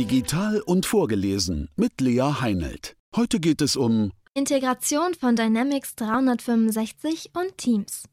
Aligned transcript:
Digital 0.00 0.62
und 0.62 0.86
vorgelesen 0.86 1.68
mit 1.76 2.00
Lea 2.00 2.22
Heinelt. 2.40 2.96
Heute 3.14 3.38
geht 3.38 3.60
es 3.60 3.76
um 3.76 4.12
Integration 4.32 5.12
von 5.12 5.36
Dynamics 5.36 5.94
365 5.94 7.32
und 7.34 7.58
Teams. 7.58 8.04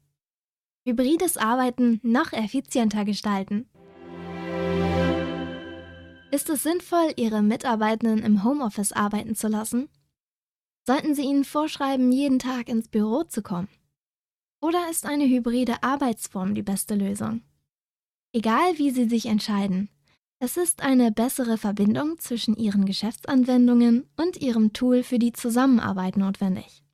Hybrides 0.84 1.38
Arbeiten 1.38 1.98
noch 2.02 2.34
effizienter 2.34 3.06
gestalten. 3.06 3.70
Ist 6.30 6.50
es 6.50 6.62
sinnvoll, 6.62 7.14
Ihre 7.16 7.40
Mitarbeitenden 7.40 8.18
im 8.18 8.44
Homeoffice 8.44 8.92
arbeiten 8.92 9.34
zu 9.34 9.48
lassen? 9.48 9.88
Sollten 10.86 11.14
Sie 11.14 11.22
ihnen 11.22 11.44
vorschreiben, 11.44 12.12
jeden 12.12 12.38
Tag 12.38 12.68
ins 12.68 12.88
Büro 12.88 13.24
zu 13.24 13.40
kommen? 13.40 13.68
Oder 14.60 14.90
ist 14.90 15.06
eine 15.06 15.24
hybride 15.24 15.82
Arbeitsform 15.82 16.54
die 16.54 16.62
beste 16.62 16.94
Lösung? 16.94 17.40
Egal 18.34 18.76
wie 18.76 18.90
Sie 18.90 19.08
sich 19.08 19.24
entscheiden, 19.24 19.88
es 20.40 20.56
ist 20.56 20.82
eine 20.82 21.10
bessere 21.10 21.58
Verbindung 21.58 22.18
zwischen 22.18 22.56
Ihren 22.56 22.84
Geschäftsanwendungen 22.84 24.08
und 24.16 24.36
Ihrem 24.36 24.72
Tool 24.72 25.02
für 25.02 25.18
die 25.18 25.32
Zusammenarbeit 25.32 26.16
notwendig. 26.16 26.84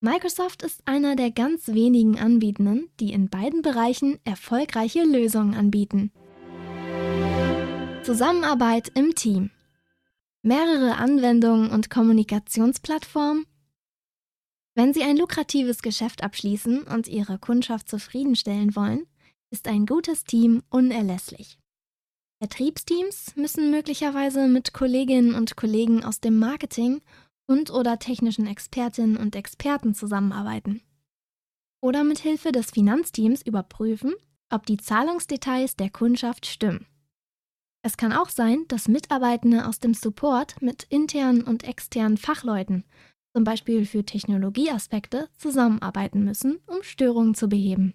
Microsoft 0.00 0.62
ist 0.62 0.86
einer 0.86 1.16
der 1.16 1.32
ganz 1.32 1.66
wenigen 1.66 2.20
Anbietenden, 2.20 2.88
die 3.00 3.12
in 3.12 3.28
beiden 3.28 3.62
Bereichen 3.62 4.20
erfolgreiche 4.24 5.02
Lösungen 5.02 5.54
anbieten. 5.54 6.12
Zusammenarbeit 8.04 8.92
im 8.94 9.16
Team. 9.16 9.50
Mehrere 10.42 10.98
Anwendungen 10.98 11.70
und 11.70 11.90
Kommunikationsplattformen. 11.90 13.44
Wenn 14.76 14.94
Sie 14.94 15.02
ein 15.02 15.16
lukratives 15.16 15.82
Geschäft 15.82 16.22
abschließen 16.22 16.84
und 16.84 17.08
Ihre 17.08 17.40
Kundschaft 17.40 17.88
zufriedenstellen 17.88 18.76
wollen, 18.76 19.04
ist 19.50 19.66
ein 19.66 19.84
gutes 19.84 20.22
Team 20.22 20.62
unerlässlich. 20.70 21.58
Vertriebsteams 22.40 23.34
müssen 23.34 23.70
möglicherweise 23.72 24.46
mit 24.46 24.72
Kolleginnen 24.72 25.34
und 25.34 25.56
Kollegen 25.56 26.04
aus 26.04 26.20
dem 26.20 26.38
Marketing 26.38 27.00
und 27.46 27.70
oder 27.70 27.98
technischen 27.98 28.46
Expertinnen 28.46 29.16
und 29.16 29.34
Experten 29.34 29.92
zusammenarbeiten. 29.94 30.80
Oder 31.80 32.04
mit 32.04 32.18
Hilfe 32.18 32.52
des 32.52 32.70
Finanzteams 32.70 33.42
überprüfen, 33.42 34.14
ob 34.50 34.66
die 34.66 34.76
Zahlungsdetails 34.76 35.74
der 35.76 35.90
Kundschaft 35.90 36.46
stimmen. 36.46 36.86
Es 37.82 37.96
kann 37.96 38.12
auch 38.12 38.28
sein, 38.28 38.64
dass 38.68 38.88
Mitarbeitende 38.88 39.66
aus 39.66 39.80
dem 39.80 39.94
Support 39.94 40.62
mit 40.62 40.84
internen 40.84 41.42
und 41.42 41.64
externen 41.64 42.18
Fachleuten, 42.18 42.84
zum 43.34 43.44
Beispiel 43.44 43.84
für 43.84 44.04
Technologieaspekte, 44.04 45.28
zusammenarbeiten 45.36 46.24
müssen, 46.24 46.60
um 46.66 46.82
Störungen 46.82 47.34
zu 47.34 47.48
beheben. 47.48 47.94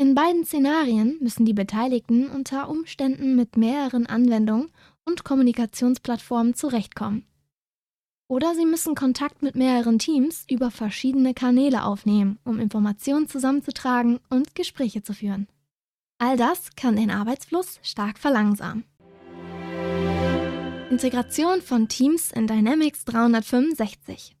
In 0.00 0.14
beiden 0.14 0.46
Szenarien 0.46 1.18
müssen 1.20 1.44
die 1.44 1.52
Beteiligten 1.52 2.30
unter 2.30 2.70
Umständen 2.70 3.36
mit 3.36 3.58
mehreren 3.58 4.06
Anwendungen 4.06 4.70
und 5.04 5.24
Kommunikationsplattformen 5.24 6.54
zurechtkommen. 6.54 7.26
Oder 8.26 8.54
sie 8.54 8.64
müssen 8.64 8.94
Kontakt 8.94 9.42
mit 9.42 9.56
mehreren 9.56 9.98
Teams 9.98 10.46
über 10.48 10.70
verschiedene 10.70 11.34
Kanäle 11.34 11.84
aufnehmen, 11.84 12.38
um 12.44 12.58
Informationen 12.58 13.28
zusammenzutragen 13.28 14.20
und 14.30 14.54
Gespräche 14.54 15.02
zu 15.02 15.12
führen. 15.12 15.48
All 16.16 16.38
das 16.38 16.74
kann 16.76 16.96
den 16.96 17.10
Arbeitsfluss 17.10 17.78
stark 17.82 18.18
verlangsamen. 18.18 18.84
Integration 20.88 21.60
von 21.60 21.88
Teams 21.88 22.32
in 22.32 22.46
Dynamics 22.46 23.04
365. 23.04 24.34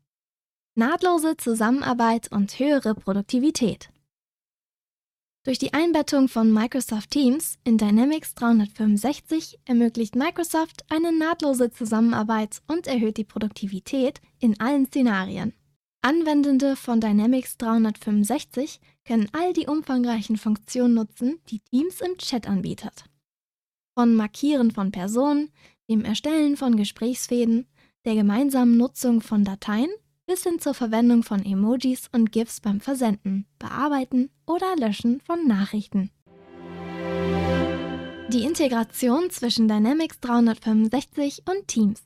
Nahtlose 0.74 1.36
Zusammenarbeit 1.36 2.32
und 2.32 2.58
höhere 2.58 2.94
Produktivität. 2.94 3.90
Durch 5.42 5.58
die 5.58 5.72
Einbettung 5.72 6.28
von 6.28 6.52
Microsoft 6.52 7.12
Teams 7.12 7.58
in 7.64 7.78
Dynamics 7.78 8.34
365 8.34 9.58
ermöglicht 9.64 10.14
Microsoft 10.14 10.84
eine 10.90 11.16
nahtlose 11.16 11.70
Zusammenarbeit 11.70 12.60
und 12.66 12.86
erhöht 12.86 13.16
die 13.16 13.24
Produktivität 13.24 14.20
in 14.38 14.60
allen 14.60 14.84
Szenarien. 14.86 15.54
Anwendende 16.02 16.76
von 16.76 17.00
Dynamics 17.00 17.56
365 17.56 18.80
können 19.06 19.30
all 19.32 19.54
die 19.54 19.66
umfangreichen 19.66 20.36
Funktionen 20.36 20.92
nutzen, 20.92 21.40
die 21.48 21.60
Teams 21.60 22.02
im 22.02 22.18
Chat 22.18 22.46
anbietet. 22.46 23.04
Von 23.94 24.14
Markieren 24.16 24.70
von 24.70 24.92
Personen, 24.92 25.50
dem 25.88 26.04
Erstellen 26.04 26.58
von 26.58 26.76
Gesprächsfäden, 26.76 27.66
der 28.04 28.14
gemeinsamen 28.14 28.76
Nutzung 28.76 29.22
von 29.22 29.44
Dateien 29.44 29.90
bis 30.30 30.44
hin 30.44 30.60
zur 30.60 30.74
Verwendung 30.74 31.24
von 31.24 31.44
Emojis 31.44 32.08
und 32.12 32.30
GIFs 32.30 32.60
beim 32.60 32.80
Versenden, 32.80 33.46
Bearbeiten 33.58 34.30
oder 34.46 34.76
Löschen 34.76 35.20
von 35.22 35.44
Nachrichten. 35.44 36.12
Die 38.28 38.44
Integration 38.44 39.28
zwischen 39.30 39.66
Dynamics 39.66 40.20
365 40.20 41.42
und 41.50 41.66
Teams. 41.66 42.04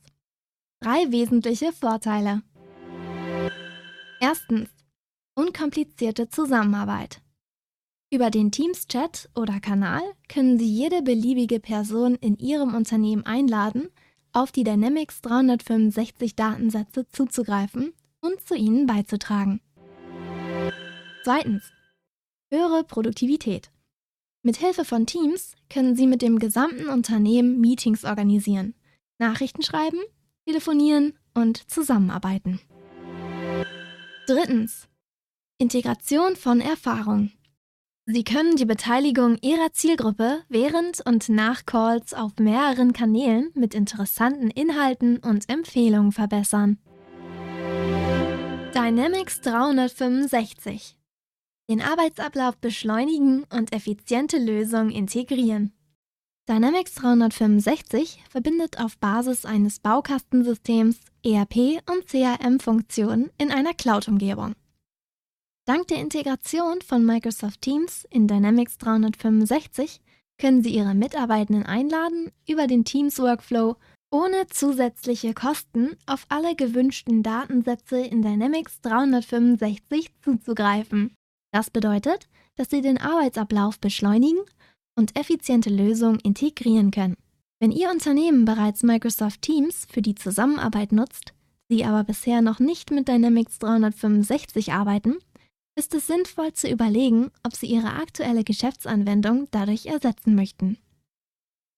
Drei 0.79 1.11
wesentliche 1.11 1.71
Vorteile. 1.71 2.41
Erstens. 4.19 4.71
Unkomplizierte 5.35 6.27
Zusammenarbeit. 6.27 7.21
Über 8.09 8.31
den 8.31 8.51
Teams-Chat 8.51 9.29
oder 9.35 9.59
Kanal 9.59 10.01
können 10.29 10.57
Sie 10.57 10.65
jede 10.67 11.03
beliebige 11.03 11.59
Person 11.59 12.15
in 12.15 12.39
Ihrem 12.39 12.73
Unternehmen 12.73 13.23
einladen, 13.27 13.89
auf 14.33 14.51
die 14.51 14.63
Dynamics 14.63 15.21
365 15.21 16.35
Datensätze 16.35 17.07
zuzugreifen 17.07 17.93
und 18.35 18.47
zu 18.47 18.55
ihnen 18.55 18.85
beizutragen. 18.85 19.61
Zweitens. 21.23 21.71
Höhere 22.51 22.83
Produktivität. 22.83 23.71
Mit 24.43 24.57
Hilfe 24.57 24.85
von 24.85 25.05
Teams 25.05 25.55
können 25.69 25.95
Sie 25.95 26.05
mit 26.05 26.21
dem 26.21 26.37
gesamten 26.37 26.87
Unternehmen 26.87 27.59
Meetings 27.59 28.05
organisieren, 28.05 28.75
Nachrichten 29.17 29.63
schreiben, 29.63 29.99
telefonieren 30.45 31.17
und 31.33 31.57
zusammenarbeiten. 31.69 32.59
Drittens. 34.27 34.87
Integration 35.57 36.35
von 36.35 36.61
Erfahrung. 36.61 37.31
Sie 38.05 38.23
können 38.23 38.55
die 38.55 38.65
Beteiligung 38.65 39.37
Ihrer 39.41 39.71
Zielgruppe 39.73 40.43
während 40.47 41.03
und 41.07 41.29
nach 41.29 41.65
Calls 41.65 42.13
auf 42.13 42.33
mehreren 42.37 42.93
Kanälen 42.93 43.49
mit 43.55 43.73
interessanten 43.73 44.51
Inhalten 44.51 45.17
und 45.17 45.49
Empfehlungen 45.49 46.11
verbessern. 46.11 46.77
Dynamics 48.75 49.39
365. 49.39 50.97
Den 51.69 51.79
Arbeitsablauf 51.79 52.57
beschleunigen 52.57 53.45
und 53.45 53.71
effiziente 53.71 54.37
Lösungen 54.37 54.91
integrieren. 54.91 55.71
Dynamics 56.49 56.95
365 56.95 58.21
verbindet 58.29 58.77
auf 58.77 58.97
Basis 58.97 59.45
eines 59.45 59.79
Baukastensystems 59.79 60.99
ERP 61.23 61.81
und 61.89 62.05
CRM-Funktionen 62.07 63.31
in 63.37 63.49
einer 63.49 63.73
Cloud-Umgebung. 63.73 64.55
Dank 65.63 65.87
der 65.87 65.99
Integration 65.99 66.81
von 66.81 67.05
Microsoft 67.05 67.61
Teams 67.61 68.05
in 68.09 68.27
Dynamics 68.27 68.77
365 68.79 70.01
können 70.37 70.61
Sie 70.61 70.75
Ihre 70.75 70.95
Mitarbeitenden 70.95 71.65
einladen, 71.65 72.33
über 72.45 72.67
den 72.67 72.83
Teams-Workflow 72.83 73.77
ohne 74.15 74.47
zusätzliche 74.47 75.33
Kosten 75.33 75.97
auf 76.05 76.25
alle 76.29 76.55
gewünschten 76.55 77.21
Datensätze 77.21 77.97
in 77.97 78.21
Dynamics 78.21 78.79
365 78.79 80.09
zuzugreifen. 80.21 81.13
Das 81.51 81.69
bedeutet, 81.69 82.29
dass 82.55 82.69
Sie 82.69 82.79
den 82.79 82.97
Arbeitsablauf 82.97 83.77
beschleunigen 83.77 84.39
und 84.97 85.19
effiziente 85.19 85.69
Lösungen 85.69 86.21
integrieren 86.21 86.91
können. 86.91 87.17
Wenn 87.59 87.73
Ihr 87.73 87.91
Unternehmen 87.91 88.45
bereits 88.45 88.83
Microsoft 88.83 89.41
Teams 89.41 89.85
für 89.91 90.01
die 90.01 90.15
Zusammenarbeit 90.15 90.93
nutzt, 90.93 91.33
Sie 91.67 91.83
aber 91.83 92.05
bisher 92.05 92.41
noch 92.41 92.59
nicht 92.59 92.91
mit 92.91 93.09
Dynamics 93.09 93.59
365 93.59 94.71
arbeiten, 94.71 95.17
ist 95.77 95.93
es 95.93 96.07
sinnvoll 96.07 96.53
zu 96.53 96.69
überlegen, 96.69 97.31
ob 97.43 97.53
Sie 97.53 97.65
Ihre 97.65 97.91
aktuelle 97.95 98.45
Geschäftsanwendung 98.45 99.49
dadurch 99.51 99.87
ersetzen 99.87 100.35
möchten. 100.35 100.77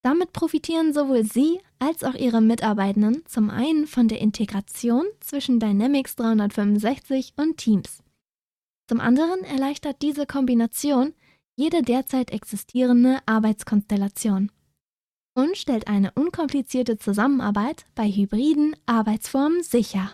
Damit 0.04 0.32
profitieren 0.34 0.94
sowohl 0.94 1.24
Sie 1.24 1.60
als 1.80 2.04
auch 2.04 2.14
Ihre 2.14 2.42
Mitarbeitenden 2.42 3.24
zum 3.26 3.50
einen 3.50 3.88
von 3.88 4.08
der 4.08 4.20
Integration 4.20 5.06
zwischen 5.20 5.60
Dynamics 5.60 6.16
365 6.16 7.34
und 7.38 7.58
Teams. 7.58 8.04
Zum 8.88 9.00
anderen 9.00 9.44
erleichtert 9.44 10.02
diese 10.02 10.26
Kombination 10.26 11.14
jede 11.56 11.82
derzeit 11.82 12.32
existierende 12.32 13.20
Arbeitskonstellation 13.26 14.52
und 15.34 15.58
stellt 15.58 15.88
eine 15.88 16.12
unkomplizierte 16.14 16.98
Zusammenarbeit 16.98 17.86
bei 17.96 18.10
hybriden 18.10 18.76
Arbeitsformen 18.86 19.62
sicher. 19.62 20.12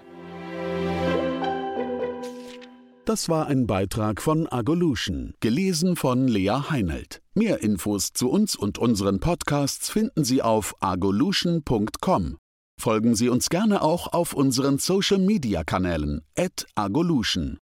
Das 3.14 3.30
war 3.30 3.46
ein 3.46 3.68
Beitrag 3.68 4.24
von 4.24 4.48
Agolution, 4.48 5.36
gelesen 5.40 5.96
von 5.96 6.28
Lea 6.28 6.50
Heinelt. 6.72 7.22
Mehr 7.36 7.62
Infos 7.62 8.12
zu 8.12 8.28
uns 8.28 8.56
und 8.56 8.80
unseren 8.80 9.20
Podcasts 9.20 9.92
finden 9.92 10.24
Sie 10.24 10.42
auf 10.42 10.74
agolution.com. 10.80 12.38
Folgen 12.82 13.14
Sie 13.14 13.30
uns 13.30 13.50
gerne 13.52 13.84
auch 13.84 14.08
auf 14.14 14.34
unseren 14.34 14.80
Social 14.80 15.20
Media 15.20 15.64
Kanälen, 15.64 16.22
agolution. 16.74 17.60